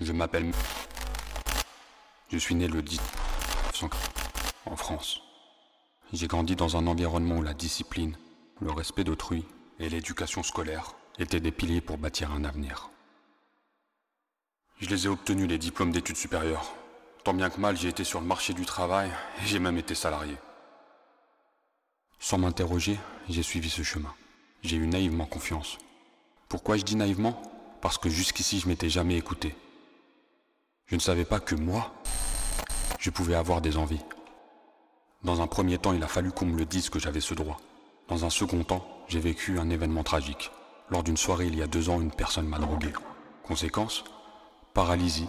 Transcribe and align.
Je 0.00 0.12
m'appelle. 0.12 0.50
Je 2.30 2.38
suis 2.38 2.54
né 2.54 2.68
le 2.68 2.80
10 2.80 2.98
en 4.66 4.76
France. 4.76 5.20
J'ai 6.12 6.26
grandi 6.26 6.56
dans 6.56 6.76
un 6.76 6.86
environnement 6.86 7.36
où 7.36 7.42
la 7.42 7.52
discipline, 7.52 8.16
le 8.60 8.70
respect 8.70 9.04
d'autrui 9.04 9.44
et 9.78 9.90
l'éducation 9.90 10.42
scolaire 10.42 10.94
étaient 11.18 11.40
des 11.40 11.52
piliers 11.52 11.82
pour 11.82 11.98
bâtir 11.98 12.32
un 12.32 12.44
avenir. 12.44 12.88
Je 14.80 14.88
les 14.88 15.04
ai 15.04 15.08
obtenus 15.08 15.48
les 15.48 15.58
diplômes 15.58 15.92
d'études 15.92 16.16
supérieures. 16.16 16.72
Tant 17.22 17.34
bien 17.34 17.50
que 17.50 17.60
mal, 17.60 17.76
j'ai 17.76 17.88
été 17.88 18.02
sur 18.02 18.20
le 18.20 18.26
marché 18.26 18.54
du 18.54 18.64
travail 18.64 19.10
et 19.42 19.46
j'ai 19.46 19.58
même 19.58 19.76
été 19.76 19.94
salarié. 19.94 20.36
Sans 22.18 22.38
m'interroger, 22.38 22.98
j'ai 23.28 23.42
suivi 23.42 23.68
ce 23.68 23.82
chemin. 23.82 24.14
J'ai 24.62 24.76
eu 24.76 24.86
naïvement 24.86 25.26
confiance. 25.26 25.78
Pourquoi 26.48 26.78
je 26.78 26.84
dis 26.84 26.96
naïvement? 26.96 27.40
Parce 27.82 27.98
que 27.98 28.08
jusqu'ici, 28.08 28.60
je 28.60 28.68
m'étais 28.68 28.88
jamais 28.88 29.16
écouté. 29.16 29.54
Je 30.90 30.96
ne 30.96 31.00
savais 31.00 31.24
pas 31.24 31.38
que 31.38 31.54
moi, 31.54 31.92
je 32.98 33.10
pouvais 33.10 33.36
avoir 33.36 33.60
des 33.60 33.76
envies. 33.76 34.04
Dans 35.22 35.40
un 35.40 35.46
premier 35.46 35.78
temps, 35.78 35.92
il 35.92 36.02
a 36.02 36.08
fallu 36.08 36.32
qu'on 36.32 36.46
me 36.46 36.58
le 36.58 36.64
dise 36.64 36.90
que 36.90 36.98
j'avais 36.98 37.20
ce 37.20 37.32
droit. 37.32 37.58
Dans 38.08 38.24
un 38.24 38.30
second 38.30 38.64
temps, 38.64 38.84
j'ai 39.06 39.20
vécu 39.20 39.60
un 39.60 39.70
événement 39.70 40.02
tragique. 40.02 40.50
Lors 40.90 41.04
d'une 41.04 41.16
soirée 41.16 41.46
il 41.46 41.54
y 41.54 41.62
a 41.62 41.68
deux 41.68 41.90
ans, 41.90 42.00
une 42.00 42.10
personne 42.10 42.48
m'a 42.48 42.58
drogué. 42.58 42.92
Conséquence 43.44 44.02
Paralysie, 44.74 45.28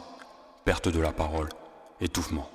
perte 0.65 0.87
de 0.87 0.99
la 0.99 1.11
parole, 1.11 1.49
étouffement. 1.99 2.49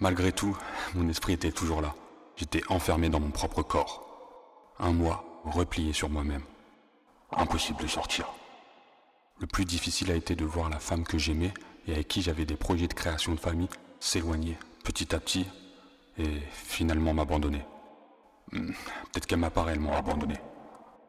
Malgré 0.00 0.32
tout, 0.32 0.58
mon 0.96 1.08
esprit 1.08 1.34
était 1.34 1.52
toujours 1.52 1.82
là. 1.82 1.94
J'étais 2.34 2.62
enfermé 2.68 3.10
dans 3.10 3.20
mon 3.20 3.30
propre 3.30 3.62
corps. 3.62 4.74
Un 4.80 4.90
mois 4.90 5.24
replié 5.44 5.92
sur 5.92 6.08
moi-même. 6.08 6.42
Impossible 7.30 7.80
de 7.80 7.86
sortir. 7.86 8.26
Le 9.38 9.46
plus 9.46 9.64
difficile 9.64 10.10
a 10.10 10.16
été 10.16 10.34
de 10.34 10.44
voir 10.44 10.68
la 10.68 10.80
femme 10.80 11.04
que 11.04 11.16
j'aimais 11.16 11.54
et 11.86 11.92
avec 11.92 12.08
qui 12.08 12.22
j'avais 12.22 12.44
des 12.44 12.56
projets 12.56 12.88
de 12.88 12.94
création 12.94 13.34
de 13.34 13.40
famille 13.40 13.68
s'éloigner 14.00 14.56
petit 14.84 15.14
à 15.14 15.20
petit 15.20 15.46
et 16.18 16.40
finalement 16.52 17.14
m'abandonner. 17.14 17.64
Hmm, 18.52 18.72
Peut-être 19.12 19.26
qu'elle 19.26 19.38
m'a 19.38 19.50
pas 19.50 19.62
réellement 19.64 19.96
abandonné. 19.96 20.34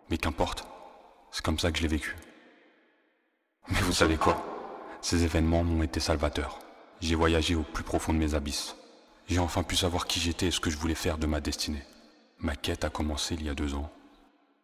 Mais 0.09 0.17
qu'importe, 0.17 0.65
c'est 1.31 1.43
comme 1.43 1.59
ça 1.59 1.71
que 1.71 1.77
je 1.77 1.83
l'ai 1.83 1.87
vécu. 1.89 2.15
Mais 3.69 3.79
vous 3.81 3.93
savez 3.93 4.17
quoi? 4.17 4.43
Ces 5.01 5.23
événements 5.23 5.63
m'ont 5.63 5.83
été 5.83 5.99
salvateurs. 5.99 6.59
J'ai 7.01 7.15
voyagé 7.15 7.55
au 7.55 7.63
plus 7.63 7.83
profond 7.83 8.13
de 8.13 8.17
mes 8.17 8.33
abysses. 8.33 8.75
J'ai 9.27 9.39
enfin 9.39 9.63
pu 9.63 9.75
savoir 9.75 10.07
qui 10.07 10.19
j'étais 10.19 10.47
et 10.47 10.51
ce 10.51 10.59
que 10.59 10.69
je 10.69 10.77
voulais 10.77 10.95
faire 10.95 11.17
de 11.17 11.27
ma 11.27 11.39
destinée. 11.39 11.83
Ma 12.39 12.55
quête 12.55 12.83
a 12.83 12.89
commencé 12.89 13.35
il 13.35 13.43
y 13.43 13.49
a 13.49 13.53
deux 13.53 13.75
ans. 13.75 13.89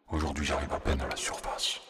Aujourd'hui, 0.08 0.44
j'arrive 0.44 0.72
à 0.72 0.80
peine 0.80 1.00
à 1.00 1.08
la 1.08 1.16
surface. 1.16 1.80